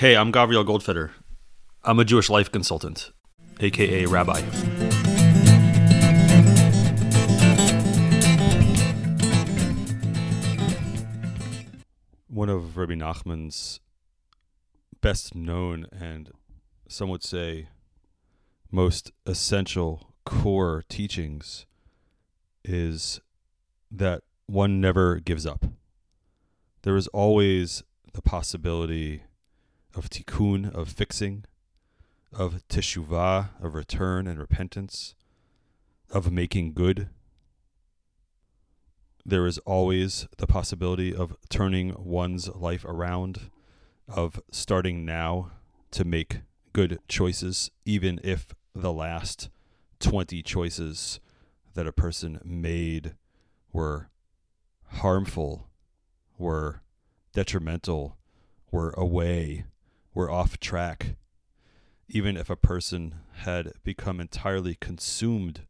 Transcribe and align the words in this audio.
Hey, 0.00 0.16
I'm 0.16 0.32
Gavriel 0.32 0.64
Goldfeder. 0.64 1.10
I'm 1.84 1.98
a 1.98 2.06
Jewish 2.06 2.30
life 2.30 2.50
consultant, 2.50 3.12
aka 3.60 4.06
rabbi. 4.06 4.40
One 12.28 12.48
of 12.48 12.78
Rabbi 12.78 12.94
Nachman's 12.94 13.80
best 15.02 15.34
known 15.34 15.86
and 15.92 16.30
some 16.88 17.10
would 17.10 17.22
say 17.22 17.68
most 18.72 19.12
essential 19.26 20.14
core 20.24 20.82
teachings 20.88 21.66
is 22.64 23.20
that 23.90 24.22
one 24.46 24.80
never 24.80 25.16
gives 25.16 25.44
up. 25.44 25.66
There 26.84 26.96
is 26.96 27.06
always 27.08 27.82
the 28.14 28.22
possibility 28.22 29.24
of 29.94 30.08
tikkun, 30.08 30.72
of 30.74 30.88
fixing, 30.88 31.44
of 32.32 32.62
teshuvah, 32.68 33.50
of 33.62 33.74
return 33.74 34.26
and 34.26 34.38
repentance, 34.38 35.14
of 36.10 36.30
making 36.30 36.72
good. 36.72 37.08
There 39.24 39.46
is 39.46 39.58
always 39.58 40.26
the 40.38 40.46
possibility 40.46 41.14
of 41.14 41.36
turning 41.48 41.94
one's 41.98 42.48
life 42.48 42.84
around, 42.84 43.50
of 44.08 44.40
starting 44.50 45.04
now 45.04 45.52
to 45.92 46.04
make 46.04 46.40
good 46.72 47.00
choices, 47.08 47.70
even 47.84 48.20
if 48.22 48.54
the 48.74 48.92
last 48.92 49.50
20 49.98 50.42
choices 50.42 51.20
that 51.74 51.86
a 51.86 51.92
person 51.92 52.40
made 52.44 53.14
were 53.72 54.08
harmful, 54.86 55.68
were 56.38 56.82
detrimental, 57.32 58.16
were 58.70 58.90
away, 58.90 59.64
were 60.20 60.30
off 60.30 60.60
track. 60.60 61.16
Even 62.06 62.36
if 62.36 62.50
a 62.50 62.56
person 62.56 63.14
had 63.36 63.72
become 63.82 64.20
entirely 64.20 64.74
consumed 64.74 65.62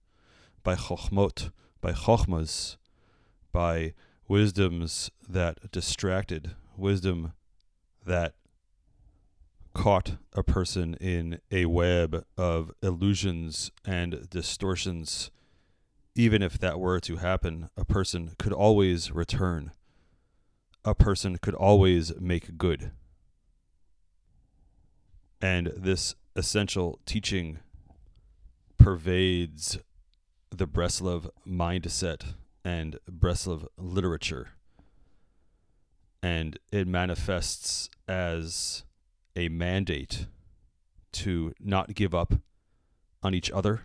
by 0.64 0.74
chokhmot, 0.74 1.52
by 1.80 1.92
chokhmas, 1.92 2.76
by 3.52 3.94
wisdoms 4.26 5.08
that 5.28 5.70
distracted, 5.70 6.56
wisdom 6.76 7.32
that 8.04 8.34
caught 9.72 10.16
a 10.32 10.42
person 10.42 10.94
in 10.94 11.38
a 11.52 11.66
web 11.66 12.24
of 12.36 12.72
illusions 12.82 13.70
and 13.84 14.28
distortions, 14.30 15.30
even 16.16 16.42
if 16.42 16.58
that 16.58 16.80
were 16.80 16.98
to 16.98 17.18
happen, 17.18 17.70
a 17.76 17.84
person 17.84 18.32
could 18.36 18.52
always 18.52 19.12
return. 19.12 19.70
A 20.84 20.96
person 20.96 21.38
could 21.38 21.54
always 21.54 22.12
make 22.18 22.58
good. 22.58 22.90
And 25.40 25.72
this 25.76 26.14
essential 26.36 27.00
teaching 27.06 27.58
pervades 28.78 29.78
the 30.50 30.66
Breslov 30.66 31.30
mindset 31.46 32.34
and 32.64 32.98
Breslov 33.10 33.66
literature. 33.76 34.50
And 36.22 36.58
it 36.70 36.86
manifests 36.86 37.88
as 38.06 38.84
a 39.34 39.48
mandate 39.48 40.26
to 41.12 41.54
not 41.58 41.94
give 41.94 42.14
up 42.14 42.34
on 43.22 43.34
each 43.34 43.50
other, 43.50 43.82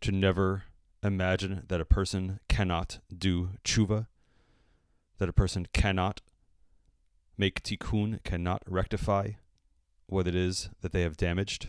to 0.00 0.10
never 0.10 0.64
imagine 1.02 1.62
that 1.68 1.80
a 1.80 1.84
person 1.84 2.40
cannot 2.48 2.98
do 3.16 3.50
tshuva, 3.64 4.06
that 5.18 5.28
a 5.28 5.32
person 5.32 5.66
cannot 5.72 6.20
make 7.38 7.62
tikkun, 7.62 8.22
cannot 8.24 8.62
rectify 8.66 9.30
what 10.06 10.26
it 10.26 10.34
is 10.34 10.70
that 10.80 10.92
they 10.92 11.02
have 11.02 11.16
damaged. 11.16 11.68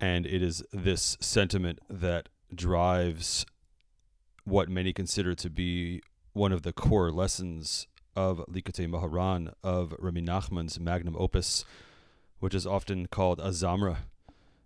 And 0.00 0.26
it 0.26 0.42
is 0.42 0.62
this 0.72 1.16
sentiment 1.20 1.78
that 1.88 2.28
drives 2.54 3.46
what 4.44 4.68
many 4.68 4.92
consider 4.92 5.34
to 5.34 5.48
be 5.48 6.02
one 6.32 6.52
of 6.52 6.62
the 6.62 6.72
core 6.72 7.10
lessons 7.10 7.86
of 8.16 8.38
Likutei 8.50 8.88
Moharan, 8.88 9.52
of 9.62 9.94
Rabbi 9.98 10.20
Nachman's 10.20 10.78
magnum 10.78 11.16
opus, 11.18 11.64
which 12.40 12.54
is 12.54 12.66
often 12.66 13.06
called 13.06 13.38
Azamra, 13.38 13.96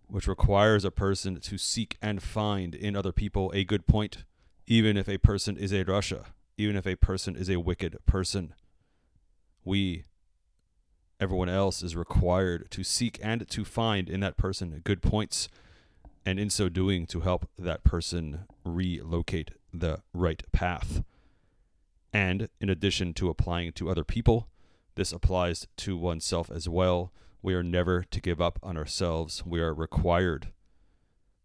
which 0.09 0.27
requires 0.27 0.85
a 0.85 0.91
person 0.91 1.41
to 1.41 1.59
seek 1.59 1.97
and 2.03 2.23
find 2.23 2.75
in 2.75 2.97
other 2.97 3.13
people 3.13 3.53
a 3.55 3.65
good 3.65 3.87
point, 3.87 4.25
even 4.67 4.97
if 4.97 5.09
a 5.09 5.19
person 5.19 5.57
is 5.57 5.73
a 5.73 5.85
Rasha, 5.85 6.25
even 6.57 6.77
if 6.77 6.87
a 6.87 6.97
person 6.97 7.37
is 7.37 7.49
a 7.49 7.61
wicked 7.61 7.97
person. 8.07 8.55
We, 9.65 10.05
everyone 11.21 11.49
else, 11.49 11.83
is 11.83 11.97
required 11.97 12.71
to 12.71 12.85
seek 12.85 13.19
and 13.23 13.49
to 13.49 13.65
find 13.65 14.09
in 14.09 14.21
that 14.21 14.37
person 14.37 14.81
good 14.85 15.03
points, 15.03 15.49
and 16.25 16.39
in 16.39 16.51
so 16.51 16.69
doing, 16.69 17.07
to 17.07 17.21
help 17.21 17.49
that 17.59 17.85
person 17.85 18.41
relocate 18.65 19.53
the 19.73 20.01
right 20.13 20.43
path. 20.53 21.03
And 22.13 22.49
in 22.61 22.71
addition 22.71 23.15
to 23.15 23.29
applying 23.29 23.73
to 23.73 23.91
other 23.91 24.05
people, 24.05 24.49
this 24.95 25.13
applies 25.13 25.67
to 25.79 25.97
oneself 25.97 26.51
as 26.51 26.69
well. 26.69 27.13
We 27.43 27.55
are 27.55 27.63
never 27.63 28.05
to 28.11 28.21
give 28.21 28.41
up 28.41 28.59
on 28.63 28.77
ourselves. 28.77 29.45
We 29.47 29.61
are 29.61 29.73
required 29.73 30.49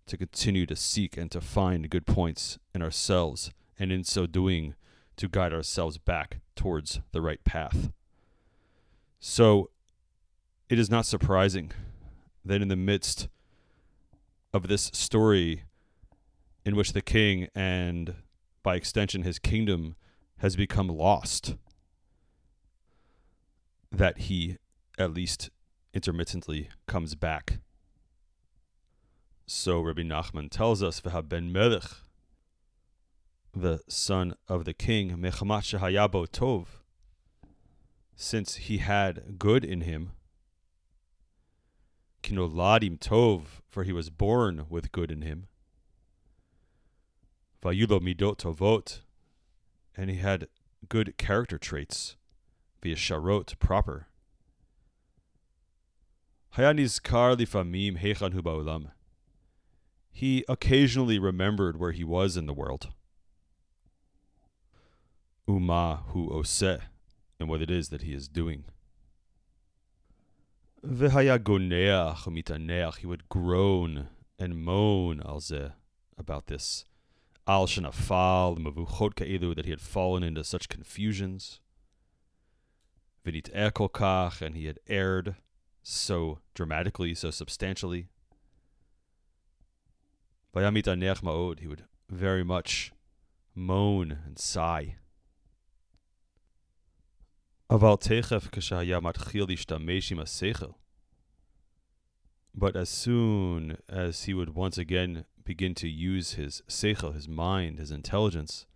to 0.07 0.17
continue 0.17 0.65
to 0.65 0.75
seek 0.75 1.17
and 1.17 1.31
to 1.31 1.39
find 1.39 1.89
good 1.89 2.05
points 2.05 2.57
in 2.73 2.81
ourselves, 2.81 3.51
and 3.79 3.91
in 3.91 4.03
so 4.03 4.25
doing, 4.25 4.75
to 5.17 5.29
guide 5.29 5.53
ourselves 5.53 5.97
back 5.97 6.39
towards 6.55 6.99
the 7.11 7.21
right 7.21 7.43
path. 7.43 7.91
So, 9.25 9.69
it 10.67 10.77
is 10.77 10.89
not 10.89 11.05
surprising 11.05 11.71
that 12.43 12.61
in 12.61 12.67
the 12.67 12.75
midst 12.75 13.29
of 14.53 14.67
this 14.67 14.91
story, 14.93 15.63
in 16.65 16.75
which 16.75 16.91
the 16.91 17.01
king 17.01 17.47
and 17.55 18.15
by 18.63 18.75
extension 18.75 19.23
his 19.23 19.39
kingdom 19.39 19.95
has 20.39 20.57
become 20.57 20.89
lost, 20.89 21.55
that 23.89 24.17
he 24.17 24.57
at 24.99 25.13
least 25.13 25.49
intermittently 25.93 26.67
comes 26.85 27.15
back. 27.15 27.59
So 29.47 29.79
Rabbi 29.79 30.01
Nachman 30.01 30.51
tells 30.51 30.83
us, 30.83 30.99
ben 30.99 31.49
Melech, 31.49 31.89
the 33.55 33.79
son 33.87 34.35
of 34.49 34.65
the 34.65 34.73
king, 34.73 35.11
Mechamat 35.11 35.79
Shehayabo 35.79 36.27
Tov, 36.27 36.82
since 38.15 38.55
he 38.55 38.77
had 38.77 39.37
good 39.39 39.63
in 39.65 39.81
him, 39.81 40.11
Kinoladim 42.21 42.97
Tov, 42.99 43.61
for 43.69 43.83
he 43.83 43.91
was 43.91 44.09
born 44.09 44.65
with 44.69 44.91
good 44.91 45.11
in 45.11 45.21
him, 45.21 45.47
Vayulo 47.61 47.99
Midot 47.99 48.37
Tovot, 48.37 49.01
and 49.95 50.09
he 50.09 50.17
had 50.17 50.47
good 50.89 51.17
character 51.17 51.57
traits 51.57 52.15
via 52.81 52.95
sharot 52.95 53.57
proper. 53.59 54.07
Hayanizkar 56.55 57.35
lifamim 57.35 57.97
heichan 57.99 58.33
hu 58.33 58.89
He 60.11 60.45
occasionally 60.47 61.17
remembered 61.17 61.79
where 61.79 61.91
he 61.91 62.03
was 62.03 62.37
in 62.37 62.45
the 62.45 62.53
world. 62.53 62.89
Uma 65.47 66.03
hu 66.07 66.29
oseh, 66.29 66.81
and 67.43 67.49
what 67.49 67.61
it 67.61 67.69
is 67.69 67.89
that 67.89 68.03
he 68.03 68.13
is 68.13 68.29
doing. 68.29 68.63
V'haya 70.81 71.37
he 72.97 73.05
would 73.05 73.27
groan 73.27 74.07
and 74.39 74.63
moan 74.63 75.19
alze 75.19 75.73
about 76.17 76.47
this 76.47 76.85
al 77.45 77.67
shenafal 77.67 78.57
mavuchot 78.57 79.15
ka'ilu 79.15 79.53
that 79.53 79.65
he 79.65 79.71
had 79.71 79.81
fallen 79.81 80.23
into 80.23 80.41
such 80.41 80.69
confusions. 80.69 81.59
Vinit 83.25 83.51
erkolkach, 83.53 84.41
and 84.41 84.55
he 84.55 84.67
had 84.67 84.79
erred 84.87 85.35
so 85.81 86.39
dramatically, 86.53 87.13
so 87.13 87.29
substantially. 87.29 88.07
Vayamit 90.55 90.83
aneach 90.83 91.21
ma'od, 91.21 91.59
he 91.59 91.67
would 91.67 91.83
very 92.09 92.45
much 92.45 92.93
moan 93.53 94.17
and 94.25 94.39
sigh. 94.39 94.95
Aval 97.73 97.99
techef 97.99 98.51
kashaya 98.51 99.01
matchil 99.01 99.47
ishtamesh 99.47 100.11
im 100.11 100.75
But 102.53 102.75
as 102.75 102.87
soon 102.87 103.79
as 103.89 104.25
he 104.25 104.35
would 104.35 104.53
once 104.53 104.77
again 104.77 105.25
begin 105.43 105.73
to 105.75 105.89
use 105.89 106.33
his 106.33 106.61
seichel, 106.67 107.15
his 107.15 107.27
mind, 107.27 107.79
his 107.79 107.89
intelligence. 107.89 108.67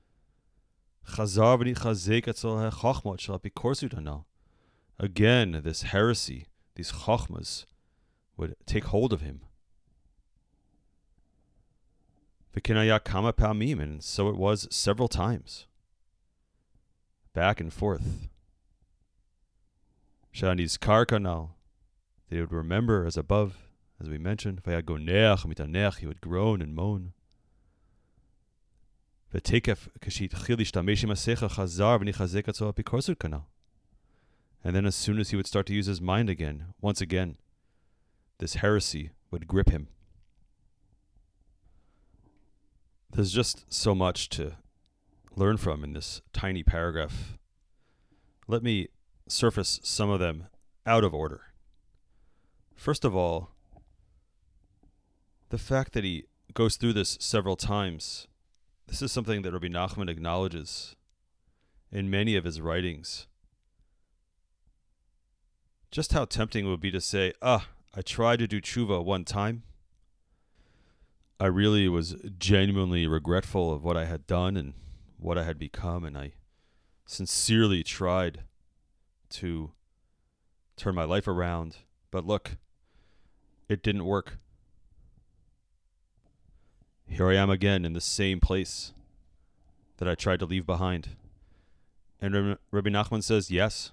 Again, 5.00 5.62
this 5.64 5.82
heresy, 5.84 6.48
these 6.74 6.92
chachmas, 6.92 7.66
would 8.36 8.56
take 8.66 8.86
hold 8.86 9.14
of 9.14 9.22
him. 9.22 9.42
And 12.56 14.04
so 14.04 14.30
it 14.30 14.36
was 14.36 14.68
several 14.72 15.08
times. 15.08 15.68
Back 17.36 17.62
and 17.62 17.72
forth. 17.72 18.30
Shani's 20.37 20.77
Kar 20.77 21.05
Kanal. 21.07 21.51
They 22.31 22.41
would 22.41 22.53
remember 22.53 23.05
as 23.05 23.17
above, 23.17 23.57
as 24.01 24.09
we 24.09 24.19
mentioned. 24.19 24.63
Vayagoneach 24.63 25.45
mitanech, 25.47 25.99
he 25.99 26.07
would 26.07 26.21
groan 26.21 26.63
and 26.63 26.75
moan. 26.75 27.13
ותקף 29.35 29.89
כשהתחיל 30.01 30.59
להשתמש 30.59 31.05
עם 31.05 31.11
השכל 31.11 31.49
חזר 31.49 31.97
ונחזק 32.01 32.49
עצמו 32.49 32.71
אפיקורסות 32.71 33.19
כנ"ל. 33.19 33.41
And 34.65 34.77
then 34.77 34.87
as 34.87 34.95
soon 34.95 35.19
as 35.19 35.31
he 35.31 35.37
would 35.37 35.47
start 35.47 35.67
to 35.67 35.75
use 35.75 35.87
his 35.87 36.01
mind 36.01 36.29
again, 36.31 36.75
once 36.81 37.01
again, 37.01 37.37
this 38.39 38.55
heresy 38.57 39.11
would 39.31 39.47
grip 39.47 39.71
him. 39.71 39.89
There's 43.11 43.33
just 43.33 43.67
so 43.73 43.95
much 43.95 44.29
to 44.31 44.57
learn 45.35 45.57
from 45.57 45.83
in 45.83 45.93
this 45.95 46.23
tiny 46.33 46.63
paragraph. 46.63 47.39
Let 48.47 48.63
me 48.63 48.89
surface 49.28 49.80
some 49.84 50.10
of 50.10 50.20
them 50.20 50.48
out 50.86 51.04
of 51.04 51.14
order. 51.14 51.42
First 52.76 53.04
of 53.04 53.16
all, 53.16 53.52
the 55.50 55.58
fact 55.58 55.94
that 55.94 56.04
he 56.04 56.26
goes 56.54 56.76
through 56.76 56.94
this 56.94 57.18
several 57.20 57.56
times, 57.56 58.28
this 58.88 59.02
is 59.02 59.12
something 59.12 59.42
that 59.42 59.52
Rabbi 59.52 59.68
Nachman 59.68 60.10
acknowledges 60.10 60.96
in 61.92 62.10
many 62.10 62.36
of 62.36 62.44
his 62.44 62.62
writings. 62.62 63.28
Just 65.92 66.14
how 66.14 66.26
tempting 66.26 66.66
it 66.66 66.70
would 66.70 66.82
be 66.82 66.92
to 66.92 67.02
say, 67.02 67.34
ah, 67.42 67.68
I 67.96 68.02
tried 68.02 68.40
to 68.40 68.48
do 68.48 68.62
tshuva 68.62 69.04
one 69.04 69.24
time. 69.24 69.64
I 71.40 71.46
really 71.46 71.88
was 71.88 72.16
genuinely 72.38 73.08
regretful 73.08 73.72
of 73.72 73.84
what 73.84 73.96
I 73.96 74.06
had 74.06 74.28
done 74.28 74.58
and 74.58 74.74
what 75.18 75.38
I 75.38 75.44
had 75.44 75.58
become, 75.58 76.04
and 76.04 76.18
I 76.18 76.34
sincerely 77.06 77.84
tried 77.84 78.42
to 79.32 79.72
turn 80.76 80.96
my 80.96 81.04
life 81.04 81.28
around. 81.28 81.78
But 82.12 82.26
look, 82.26 82.58
it 83.68 83.84
didn't 83.84 84.06
work. 84.06 84.38
Here 87.08 87.30
I 87.30 87.36
am 87.36 87.50
again 87.50 87.86
in 87.86 87.94
the 87.94 88.02
same 88.02 88.40
place 88.40 88.94
that 89.98 90.08
I 90.08 90.16
tried 90.16 90.40
to 90.40 90.46
leave 90.46 90.66
behind. 90.66 91.10
And 92.22 92.58
Rabbi 92.72 92.90
Nachman 92.90 93.24
says, 93.24 93.52
yes, 93.52 93.92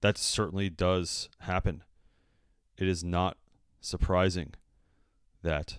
that 0.00 0.16
certainly 0.16 0.70
does 0.70 1.28
happen. 1.40 1.82
It 2.78 2.88
is 2.88 3.02
not 3.02 3.36
surprising 3.80 4.54
that 5.42 5.78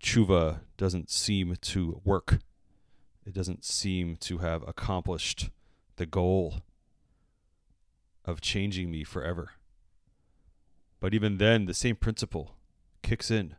tshuva 0.00 0.60
doesn't 0.76 1.10
seem 1.10 1.56
to 1.60 2.00
work. 2.04 2.38
It 3.26 3.34
doesn't 3.34 3.64
seem 3.64 4.16
to 4.18 4.38
have 4.38 4.66
accomplished 4.68 5.50
the 5.96 6.06
goal 6.06 6.62
of 8.26 8.40
changing 8.40 8.90
me 8.90 9.04
forever. 9.04 9.52
But 11.00 11.14
even 11.14 11.38
then, 11.38 11.66
the 11.66 11.74
same 11.74 11.96
principle 11.96 12.56
kicks 13.02 13.30
in. 13.30 13.54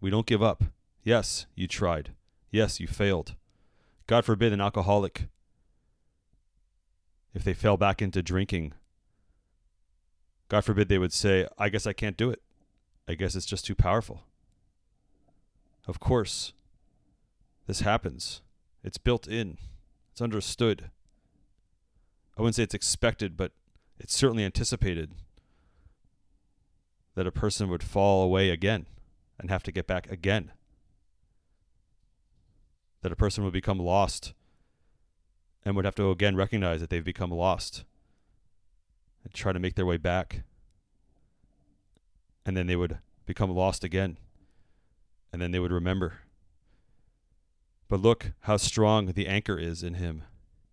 We 0.00 0.10
don't 0.10 0.26
give 0.26 0.42
up. 0.42 0.64
Yes, 1.04 1.46
you 1.54 1.68
tried. 1.68 2.14
Yes, 2.50 2.80
you 2.80 2.86
failed. 2.86 3.36
God 4.06 4.24
forbid 4.24 4.52
an 4.52 4.60
alcoholic, 4.60 5.28
if 7.32 7.44
they 7.44 7.54
fell 7.54 7.76
back 7.76 8.02
into 8.02 8.22
drinking, 8.22 8.72
God 10.48 10.64
forbid 10.64 10.88
they 10.88 10.98
would 10.98 11.12
say, 11.12 11.46
I 11.58 11.68
guess 11.68 11.86
I 11.86 11.92
can't 11.92 12.16
do 12.16 12.30
it. 12.30 12.42
I 13.06 13.14
guess 13.14 13.36
it's 13.36 13.46
just 13.46 13.64
too 13.64 13.74
powerful. 13.74 14.22
Of 15.86 16.00
course, 16.00 16.52
this 17.66 17.80
happens. 17.80 18.42
It's 18.82 18.98
built 18.98 19.28
in, 19.28 19.58
it's 20.10 20.20
understood. 20.20 20.90
I 22.36 22.42
wouldn't 22.42 22.56
say 22.56 22.64
it's 22.64 22.74
expected, 22.74 23.36
but 23.36 23.52
it's 24.00 24.16
certainly 24.16 24.44
anticipated 24.44 25.12
that 27.14 27.26
a 27.26 27.32
person 27.32 27.68
would 27.68 27.82
fall 27.82 28.22
away 28.22 28.48
again 28.48 28.86
and 29.38 29.50
have 29.50 29.62
to 29.64 29.72
get 29.72 29.86
back 29.86 30.10
again. 30.10 30.52
That 33.02 33.12
a 33.12 33.16
person 33.16 33.44
would 33.44 33.52
become 33.52 33.78
lost 33.78 34.32
and 35.64 35.76
would 35.76 35.84
have 35.84 35.94
to 35.96 36.10
again 36.10 36.34
recognize 36.34 36.80
that 36.80 36.88
they've 36.88 37.04
become 37.04 37.30
lost 37.30 37.84
and 39.22 39.34
try 39.34 39.52
to 39.52 39.58
make 39.58 39.74
their 39.74 39.86
way 39.86 39.98
back. 39.98 40.44
And 42.46 42.56
then 42.56 42.66
they 42.66 42.76
would 42.76 42.98
become 43.26 43.50
lost 43.50 43.84
again. 43.84 44.16
And 45.30 45.42
then 45.42 45.50
they 45.50 45.60
would 45.60 45.72
remember. 45.72 46.20
But 47.88 48.00
look 48.00 48.32
how 48.40 48.56
strong 48.56 49.06
the 49.12 49.26
anchor 49.26 49.58
is 49.58 49.82
in 49.82 49.94
him. 49.94 50.22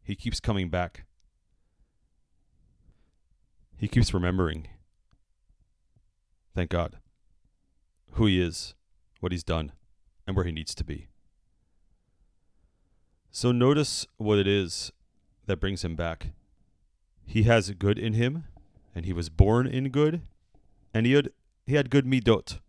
He 0.01 0.15
keeps 0.15 0.39
coming 0.39 0.69
back. 0.69 1.06
He 3.77 3.87
keeps 3.87 4.13
remembering. 4.13 4.67
Thank 6.55 6.71
God. 6.71 6.97
Who 8.13 8.25
he 8.25 8.41
is, 8.41 8.73
what 9.19 9.31
he's 9.31 9.43
done, 9.43 9.71
and 10.25 10.35
where 10.35 10.45
he 10.45 10.51
needs 10.51 10.73
to 10.75 10.83
be. 10.83 11.07
So 13.29 13.51
notice 13.51 14.07
what 14.17 14.39
it 14.39 14.47
is 14.47 14.91
that 15.45 15.59
brings 15.59 15.83
him 15.83 15.95
back. 15.95 16.29
He 17.23 17.43
has 17.43 17.69
good 17.71 17.99
in 17.99 18.13
him, 18.13 18.45
and 18.95 19.05
he 19.05 19.13
was 19.13 19.29
born 19.29 19.67
in 19.67 19.89
good, 19.89 20.21
and 20.93 21.05
he 21.05 21.11
had 21.13 21.29
he 21.67 21.75
had 21.75 21.91
good 21.91 22.05
midot. 22.05 22.59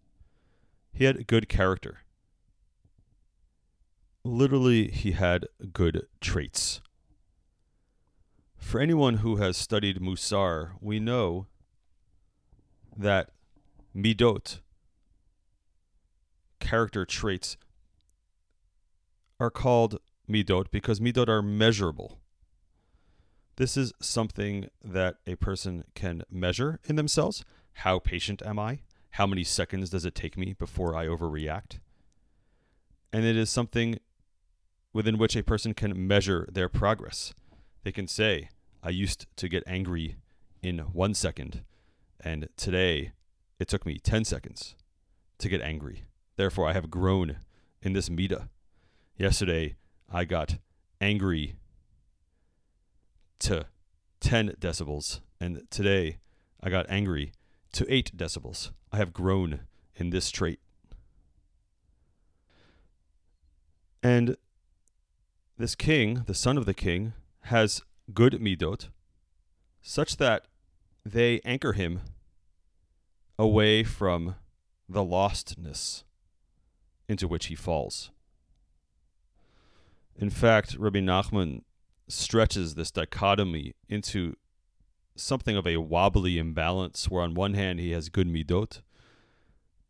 He 0.92 1.04
had 1.04 1.26
good 1.26 1.48
character. 1.48 2.00
Literally, 4.24 4.88
he 4.88 5.12
had 5.12 5.46
good 5.72 6.06
traits. 6.20 6.82
For 8.68 8.82
anyone 8.82 9.14
who 9.14 9.36
has 9.36 9.56
studied 9.56 9.98
Musar, 9.98 10.72
we 10.82 11.00
know 11.00 11.46
that 12.94 13.30
midot, 13.96 14.60
character 16.60 17.06
traits, 17.06 17.56
are 19.40 19.48
called 19.48 20.00
midot 20.30 20.66
because 20.70 21.00
midot 21.00 21.28
are 21.28 21.40
measurable. 21.40 22.18
This 23.56 23.78
is 23.78 23.94
something 24.02 24.68
that 24.84 25.16
a 25.26 25.36
person 25.36 25.84
can 25.94 26.24
measure 26.30 26.78
in 26.84 26.96
themselves. 26.96 27.46
How 27.72 27.98
patient 27.98 28.42
am 28.44 28.58
I? 28.58 28.80
How 29.12 29.26
many 29.26 29.44
seconds 29.44 29.88
does 29.88 30.04
it 30.04 30.14
take 30.14 30.36
me 30.36 30.52
before 30.52 30.94
I 30.94 31.06
overreact? 31.06 31.78
And 33.14 33.24
it 33.24 33.34
is 33.34 33.48
something 33.48 33.98
within 34.92 35.16
which 35.16 35.36
a 35.36 35.42
person 35.42 35.72
can 35.72 36.06
measure 36.06 36.46
their 36.52 36.68
progress. 36.68 37.32
They 37.82 37.92
can 37.92 38.06
say, 38.06 38.50
I 38.82 38.90
used 38.90 39.26
to 39.36 39.48
get 39.48 39.62
angry 39.66 40.16
in 40.62 40.78
one 40.78 41.14
second, 41.14 41.62
and 42.20 42.48
today 42.56 43.12
it 43.58 43.68
took 43.68 43.84
me 43.84 43.98
10 43.98 44.24
seconds 44.24 44.76
to 45.38 45.48
get 45.48 45.60
angry. 45.60 46.04
Therefore, 46.36 46.68
I 46.68 46.72
have 46.72 46.90
grown 46.90 47.38
in 47.82 47.92
this 47.92 48.08
midah. 48.08 48.48
Yesterday, 49.16 49.76
I 50.10 50.24
got 50.24 50.58
angry 51.00 51.56
to 53.40 53.66
10 54.20 54.54
decibels, 54.60 55.20
and 55.40 55.62
today 55.70 56.18
I 56.62 56.70
got 56.70 56.86
angry 56.88 57.32
to 57.72 57.92
8 57.92 58.16
decibels. 58.16 58.70
I 58.92 58.96
have 58.98 59.12
grown 59.12 59.60
in 59.96 60.10
this 60.10 60.30
trait. 60.30 60.60
And 64.02 64.36
this 65.56 65.74
king, 65.74 66.22
the 66.26 66.34
son 66.34 66.56
of 66.56 66.66
the 66.66 66.74
king, 66.74 67.14
has 67.42 67.82
good 68.12 68.34
midot, 68.34 68.88
such 69.82 70.16
that 70.16 70.46
they 71.04 71.40
anchor 71.44 71.72
him 71.72 72.00
away 73.38 73.84
from 73.84 74.34
the 74.88 75.04
lostness 75.04 76.04
into 77.08 77.28
which 77.28 77.46
he 77.46 77.54
falls. 77.54 78.10
In 80.16 80.30
fact, 80.30 80.76
Rabbi 80.78 80.98
Nachman 80.98 81.62
stretches 82.08 82.74
this 82.74 82.90
dichotomy 82.90 83.74
into 83.88 84.34
something 85.14 85.56
of 85.56 85.66
a 85.66 85.76
wobbly 85.76 86.38
imbalance, 86.38 87.08
where 87.08 87.22
on 87.22 87.34
one 87.34 87.54
hand 87.54 87.78
he 87.78 87.92
has 87.92 88.08
good 88.08 88.26
midot, 88.26 88.80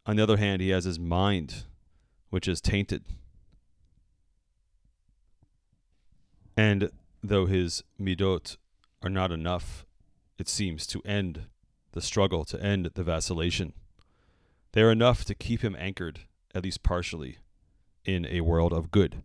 on 0.04 0.16
the 0.16 0.22
other 0.22 0.36
hand 0.36 0.60
he 0.60 0.70
has 0.70 0.84
his 0.84 0.98
mind, 0.98 1.64
which 2.30 2.48
is 2.48 2.60
tainted. 2.60 3.04
And 6.56 6.90
though 7.22 7.46
his 7.46 7.82
midot 8.00 8.56
are 9.02 9.10
not 9.10 9.32
enough, 9.32 9.84
it 10.38 10.48
seems, 10.48 10.86
to 10.88 11.02
end 11.04 11.46
the 11.92 12.00
struggle, 12.00 12.44
to 12.44 12.62
end 12.62 12.90
the 12.94 13.02
vacillation, 13.02 13.72
they 14.72 14.82
are 14.82 14.92
enough 14.92 15.24
to 15.24 15.34
keep 15.34 15.62
him 15.62 15.76
anchored, 15.78 16.20
at 16.54 16.64
least 16.64 16.82
partially, 16.82 17.38
in 18.04 18.26
a 18.26 18.42
world 18.42 18.72
of 18.72 18.90
good. 18.90 19.22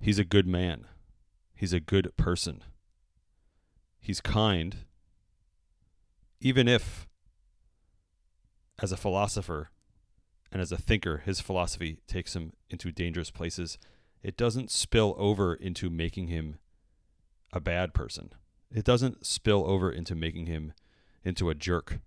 He's 0.00 0.18
a 0.18 0.24
good 0.24 0.46
man. 0.46 0.86
He's 1.54 1.72
a 1.72 1.80
good 1.80 2.14
person. 2.16 2.62
He's 4.00 4.20
kind. 4.20 4.76
Even 6.40 6.68
if, 6.68 7.08
as 8.80 8.92
a 8.92 8.96
philosopher 8.96 9.70
and 10.52 10.60
as 10.60 10.70
a 10.70 10.76
thinker, 10.76 11.22
his 11.24 11.40
philosophy 11.40 11.98
takes 12.06 12.36
him 12.36 12.52
into 12.68 12.92
dangerous 12.92 13.30
places, 13.30 13.78
it 14.26 14.36
doesn't 14.36 14.72
spill 14.72 15.14
over 15.18 15.54
into 15.54 15.88
making 15.88 16.26
him 16.26 16.58
a 17.52 17.60
bad 17.60 17.94
person. 17.94 18.32
It 18.74 18.84
doesn't 18.84 19.24
spill 19.24 19.64
over 19.70 19.88
into 19.88 20.16
making 20.16 20.46
him 20.46 20.72
into 21.24 21.48
a 21.48 21.54
jerk. 21.54 22.00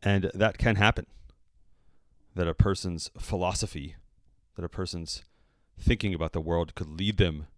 And 0.00 0.30
that 0.32 0.58
can 0.58 0.76
happen. 0.76 1.06
That 2.36 2.46
a 2.46 2.54
person's 2.54 3.10
philosophy, 3.18 3.96
that 4.54 4.64
a 4.64 4.68
person's 4.68 5.24
thinking 5.76 6.14
about 6.14 6.34
the 6.34 6.40
world 6.40 6.76
could 6.76 6.86
lead 6.88 7.16
them 7.16 7.48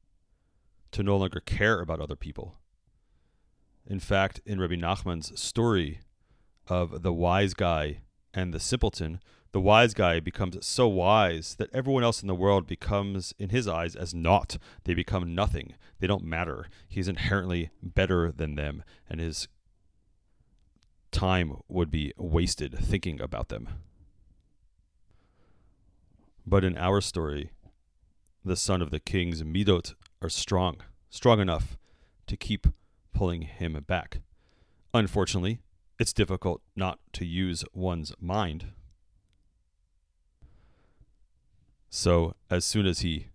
to 0.93 1.03
no 1.03 1.19
longer 1.19 1.41
care 1.41 1.81
about 1.81 2.01
other 2.01 2.17
people. 2.17 2.55
In 3.87 4.01
fact, 4.01 4.41
in 4.47 4.59
Rabbi 4.59 4.77
Nachman's 4.77 5.39
story 5.39 6.01
of 6.67 7.03
the 7.03 7.13
wise 7.13 7.53
guy 7.53 7.99
and 8.33 8.55
the 8.55 8.61
simpleton, 8.61 9.21
the 9.53 9.61
wise 9.61 9.93
guy 9.93 10.19
becomes 10.19 10.65
so 10.67 10.89
wise 10.89 11.57
that 11.57 11.69
everyone 11.75 12.03
else 12.03 12.23
in 12.23 12.29
the 12.29 12.35
world 12.35 12.67
becomes, 12.67 13.35
in 13.39 13.51
his 13.51 13.69
eyes, 13.69 13.95
as 13.95 14.15
naught. 14.15 14.57
They 14.85 14.95
become 14.95 15.35
nothing. 15.35 15.75
They 16.01 16.07
don't 16.07 16.25
matter. 16.25 16.69
He's 16.89 17.09
inherently 17.09 17.71
better 17.83 18.33
than 18.33 18.55
them, 18.55 18.83
and 19.09 19.21
his 19.21 19.49
time 21.11 21.59
would 21.69 21.91
be 21.91 22.13
wasted 22.17 22.79
thinking 22.79 23.21
about 23.21 23.51
them. 23.51 23.69
But 26.47 26.65
in 26.65 26.79
our 26.79 27.03
story, 27.03 27.51
the 28.45 28.57
son 28.57 28.81
of 28.81 28.91
the 28.91 29.01
king's 29.01 29.43
midot 29.43 29.95
are 30.23 30.31
strong, 30.31 30.79
strong 31.11 31.41
enough 31.41 31.77
to 32.27 32.37
keep 32.37 32.67
pulling 33.13 33.43
him 33.43 33.79
back. 33.87 34.23
Unfortunately, 34.95 35.61
it's 35.99 36.15
difficult 36.15 36.63
not 36.75 36.99
to 37.13 37.27
use 37.27 37.65
one's 37.75 38.13
mind. 38.19 38.73
So, 42.03 42.35
as 42.51 42.65
soon 42.65 42.85
as 42.85 42.99
he 43.03 43.29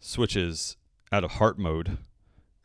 switches 0.00 0.76
out 1.12 1.22
of 1.22 1.34
heart 1.34 1.56
mode 1.56 1.98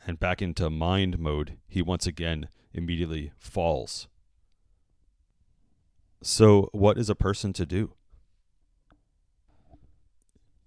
and 0.08 0.20
back 0.20 0.42
into 0.42 0.68
mind 0.72 1.20
mode, 1.20 1.60
he 1.68 1.84
once 1.84 2.08
again 2.08 2.50
immediately 2.74 3.32
falls. 3.38 4.08
So, 6.24 6.70
what 6.72 6.98
is 6.98 7.08
a 7.08 7.14
person 7.14 7.54
to 7.54 7.68
do? 7.68 7.94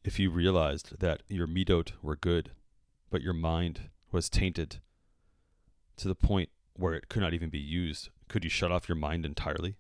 If 0.05 0.21
you 0.21 0.31
realized 0.31 1.01
that 1.01 1.25
your 1.27 1.49
midot 1.49 1.91
were 2.01 2.15
good, 2.15 2.53
but 3.11 3.23
your 3.23 3.35
mind 3.35 3.91
was 4.13 4.31
tainted 4.31 4.79
to 5.97 6.07
the 6.07 6.15
point 6.15 6.51
where 6.75 6.95
it 6.95 7.09
could 7.09 7.23
not 7.23 7.35
even 7.35 7.51
be 7.51 7.59
used, 7.59 8.09
could 8.29 8.45
you 8.45 8.51
shut 8.51 8.71
off 8.71 8.89
your 8.89 8.95
mind 8.95 9.27
entirely? 9.27 9.75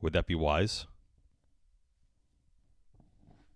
Would 0.00 0.12
that 0.12 0.28
be 0.28 0.36
wise? 0.36 0.86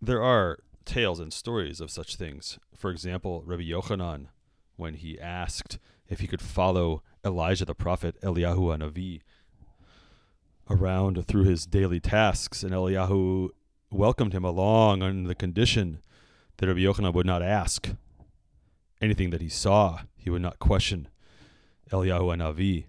There 0.00 0.23
are 0.23 0.61
tales 0.85 1.19
and 1.19 1.33
stories 1.33 1.81
of 1.81 1.90
such 1.90 2.14
things. 2.14 2.59
For 2.76 2.90
example, 2.90 3.43
Rabbi 3.45 3.64
Yochanan, 3.64 4.26
when 4.76 4.95
he 4.95 5.21
asked 5.21 5.78
if 6.09 6.21
he 6.21 6.28
could 6.28 6.40
follow 6.40 7.02
Elijah 7.25 7.64
the 7.64 7.75
prophet, 7.75 8.17
Eliyahu 8.23 8.78
Hanavi, 8.78 9.23
around 10.71 11.26
through 11.26 11.45
his 11.45 11.67
daily 11.67 11.99
tasks, 11.99 12.62
and 12.62 12.73
Eliyahu 12.73 13.49
welcomed 13.90 14.33
him 14.33 14.45
along 14.45 15.02
on 15.02 15.25
the 15.25 15.35
condition 15.35 15.99
that 16.59 16.69
Rabbi 16.69 16.81
Yochanan 16.81 17.14
would 17.14 17.26
not 17.26 17.43
ask 17.43 17.90
anything 19.00 19.31
that 19.31 19.40
he 19.40 19.49
saw. 19.49 20.02
He 20.17 20.31
would 20.31 20.43
not 20.43 20.61
question 20.61 21.09
Eliyahu 21.90 22.37
Hanavi. 22.37 22.85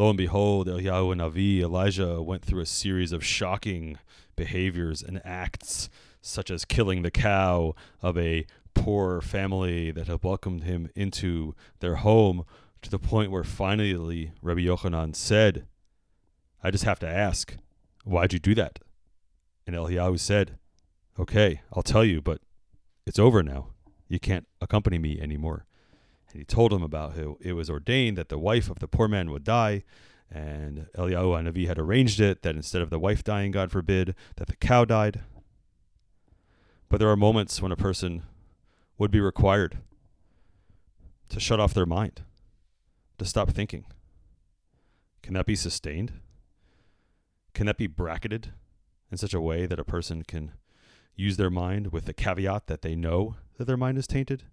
Lo 0.00 0.08
and 0.08 0.16
behold, 0.16 0.66
Eliyahu 0.66 1.14
Hanavi, 1.14 1.60
Elijah 1.60 2.22
went 2.22 2.42
through 2.42 2.62
a 2.62 2.66
series 2.66 3.12
of 3.12 3.22
shocking 3.22 3.98
behaviors 4.34 5.02
and 5.02 5.20
acts, 5.26 5.90
such 6.22 6.50
as 6.50 6.64
killing 6.64 7.02
the 7.02 7.10
cow 7.10 7.74
of 8.00 8.16
a 8.16 8.46
poor 8.72 9.20
family 9.20 9.90
that 9.90 10.06
had 10.06 10.24
welcomed 10.24 10.64
him 10.64 10.88
into 10.94 11.54
their 11.80 11.96
home, 11.96 12.46
to 12.80 12.88
the 12.88 12.98
point 12.98 13.30
where 13.30 13.44
finally 13.44 14.32
Rabbi 14.40 14.62
Yochanan 14.62 15.14
said, 15.14 15.66
I 16.64 16.70
just 16.70 16.84
have 16.84 16.98
to 17.00 17.06
ask, 17.06 17.56
why'd 18.04 18.32
you 18.32 18.38
do 18.38 18.54
that? 18.54 18.78
And 19.66 19.76
Eliyahu 19.76 20.18
said, 20.18 20.56
Okay, 21.18 21.60
I'll 21.74 21.82
tell 21.82 22.06
you, 22.06 22.22
but 22.22 22.40
it's 23.06 23.18
over 23.18 23.42
now. 23.42 23.66
You 24.08 24.18
can't 24.18 24.48
accompany 24.62 24.98
me 24.98 25.20
anymore. 25.20 25.66
And 26.32 26.40
he 26.40 26.44
told 26.44 26.72
him 26.72 26.82
about 26.82 27.16
how 27.16 27.38
it 27.40 27.54
was 27.54 27.68
ordained 27.68 28.16
that 28.18 28.28
the 28.28 28.38
wife 28.38 28.70
of 28.70 28.78
the 28.78 28.88
poor 28.88 29.08
man 29.08 29.30
would 29.30 29.44
die. 29.44 29.84
And 30.30 30.86
Eliyahu 30.96 31.42
Hanavi 31.42 31.66
had 31.66 31.78
arranged 31.78 32.20
it 32.20 32.42
that 32.42 32.54
instead 32.54 32.82
of 32.82 32.90
the 32.90 33.00
wife 33.00 33.24
dying, 33.24 33.50
God 33.50 33.72
forbid, 33.72 34.14
that 34.36 34.46
the 34.46 34.56
cow 34.56 34.84
died. 34.84 35.20
But 36.88 36.98
there 36.98 37.08
are 37.08 37.16
moments 37.16 37.60
when 37.60 37.72
a 37.72 37.76
person 37.76 38.22
would 38.96 39.10
be 39.10 39.20
required 39.20 39.78
to 41.30 41.40
shut 41.40 41.60
off 41.60 41.74
their 41.74 41.86
mind, 41.86 42.22
to 43.18 43.24
stop 43.24 43.50
thinking. 43.50 43.84
Can 45.22 45.34
that 45.34 45.46
be 45.46 45.56
sustained? 45.56 46.12
Can 47.54 47.66
that 47.66 47.78
be 47.78 47.86
bracketed 47.86 48.52
in 49.10 49.18
such 49.18 49.34
a 49.34 49.40
way 49.40 49.66
that 49.66 49.78
a 49.78 49.84
person 49.84 50.22
can 50.22 50.52
use 51.16 51.36
their 51.36 51.50
mind 51.50 51.92
with 51.92 52.04
the 52.04 52.14
caveat 52.14 52.66
that 52.66 52.82
they 52.82 52.94
know 52.94 53.36
that 53.58 53.64
their 53.66 53.76
mind 53.76 53.98
is 53.98 54.06
tainted? 54.06 54.44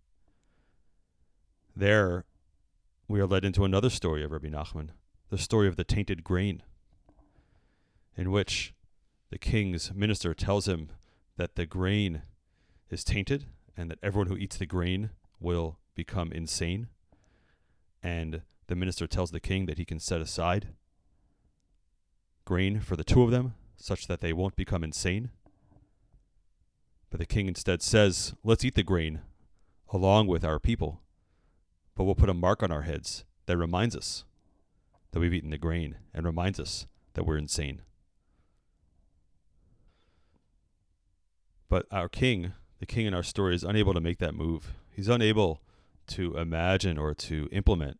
There, 1.78 2.26
we 3.08 3.20
are 3.20 3.28
led 3.28 3.46
into 3.46 3.64
another 3.64 3.92
story 3.92 4.24
of 4.24 4.32
Rabbi 4.32 4.48
Nachman, 4.48 4.90
the 5.30 5.38
story 5.38 5.68
of 5.68 5.76
the 5.76 5.84
tainted 5.84 6.24
grain, 6.24 6.64
in 8.16 8.32
which 8.32 8.74
the 9.30 9.38
king's 9.38 9.94
minister 9.94 10.34
tells 10.34 10.68
him 10.68 10.90
that 11.36 11.54
the 11.54 11.68
grain 11.68 12.24
is 12.90 13.04
tainted 13.04 13.46
and 13.78 13.92
that 13.92 14.00
everyone 14.02 14.26
who 14.26 14.38
eats 14.38 14.58
the 14.58 14.66
grain 14.66 15.12
will 15.40 15.78
become 15.94 16.32
insane. 16.32 16.88
And 18.02 18.42
the 18.66 18.76
minister 18.76 19.06
tells 19.06 19.30
the 19.30 19.40
king 19.40 19.68
that 19.68 19.78
he 19.78 19.86
can 19.86 20.00
set 20.00 20.20
aside 20.20 20.70
grain 22.44 22.80
for 22.80 22.96
the 22.96 23.04
two 23.04 23.22
of 23.22 23.30
them 23.30 23.54
such 23.76 24.08
that 24.08 24.20
they 24.20 24.34
won't 24.34 24.56
become 24.56 24.84
insane. 24.84 25.30
But 27.12 27.20
the 27.20 27.28
king 27.28 27.48
instead 27.48 27.84
says, 27.84 28.34
Let's 28.44 28.66
eat 28.66 28.74
the 28.74 28.82
grain 28.82 29.22
along 29.94 30.26
with 30.26 30.44
our 30.44 30.60
people 30.60 31.02
but 31.98 32.04
we'll 32.04 32.16
put 32.16 32.30
a 32.30 32.34
mark 32.34 32.62
on 32.62 32.72
our 32.72 32.84
heads 32.84 33.25
that 33.48 33.58
reminds 33.58 33.96
us 33.96 34.24
that 35.12 35.20
we've 35.20 35.34
eaten 35.34 35.50
the 35.50 35.58
grain 35.58 35.96
and 36.13 36.27
reminds 36.27 36.60
us 36.60 36.86
that 37.16 37.25
we're 37.25 37.38
insane. 37.38 37.82
But 41.68 41.88
our 41.92 42.08
king, 42.08 42.54
the 42.80 42.86
king 42.86 43.08
in 43.08 43.16
our 43.16 43.24
story, 43.24 43.56
is 43.56 43.63
unable 43.63 43.96
to 43.96 44.00
make 44.00 44.20
that 44.20 44.36
move. 44.36 44.75
He's 44.92 45.08
unable 45.08 45.62
to 46.10 46.38
imagine 46.38 47.00
or 47.00 47.16
to 47.16 47.50
implement 47.51 48.00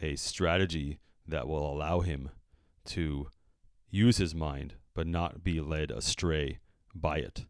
a 0.00 0.16
strategy 0.16 0.98
that 1.28 1.46
will 1.46 1.70
allow 1.70 2.00
him 2.00 2.30
to 2.86 3.28
use 3.90 4.16
his 4.16 4.34
mind 4.34 4.74
but 4.94 5.06
not 5.06 5.44
be 5.44 5.60
led 5.60 5.90
astray 5.90 6.60
by 6.94 7.18
it. 7.18 7.44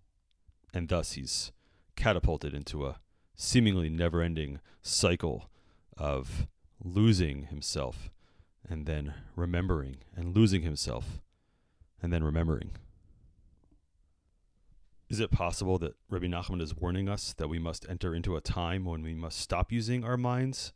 And 0.73 0.89
thus 0.89 1.13
he's 1.13 1.53
catapulted 1.95 2.53
into 2.53 2.85
a 2.85 2.99
seemingly 3.37 3.89
never 3.89 4.23
ending 4.23 4.59
cycle 4.83 5.49
of 5.97 6.47
losing 6.83 7.45
himself 7.45 8.11
and 8.69 8.87
then 8.87 9.15
remembering 9.37 9.97
and 10.17 10.35
losing 10.35 10.63
himself 10.63 11.21
and 12.03 12.13
then 12.13 12.25
remembering. 12.25 12.73
Is 15.09 15.21
it 15.21 15.31
possible 15.31 15.79
that 15.79 15.97
Rabbi 16.09 16.27
Nachman 16.27 16.61
is 16.61 16.77
warning 16.77 17.09
us 17.09 17.35
that 17.35 17.49
we 17.49 17.59
must 17.59 17.87
enter 17.89 18.15
into 18.15 18.37
a 18.37 18.41
time 18.41 18.85
when 18.85 19.03
we 19.03 19.15
must 19.15 19.39
stop 19.39 19.71
using 19.71 20.05
our 20.05 20.17
minds 20.17 20.73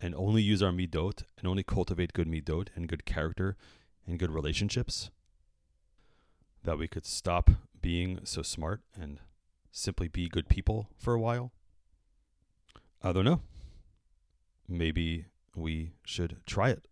and 0.00 0.14
only 0.14 0.42
use 0.42 0.62
our 0.62 0.72
midot 0.72 1.22
and 1.38 1.46
only 1.46 1.62
cultivate 1.62 2.12
good 2.12 2.26
midot 2.26 2.68
and 2.74 2.88
good 2.88 3.04
character 3.04 3.56
and 4.06 4.18
good 4.18 4.30
relationships? 4.30 5.10
That 6.64 6.78
we 6.78 6.88
could 6.88 7.06
stop 7.06 7.50
being 7.80 8.20
so 8.24 8.42
smart 8.42 8.80
and 9.00 9.20
simply 9.70 10.08
be 10.08 10.28
good 10.28 10.48
people 10.48 10.88
for 10.98 11.14
a 11.14 11.20
while? 11.20 11.52
I 13.02 13.12
don't 13.12 13.24
know 13.24 13.42
maybe 14.68 15.26
we 15.54 15.92
should 16.04 16.36
try 16.46 16.70
it 16.70 16.86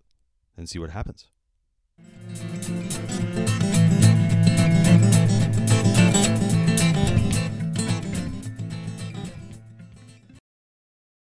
and 0.56 0.68
see 0.68 0.78
what 0.78 0.90
happens. 0.90 1.26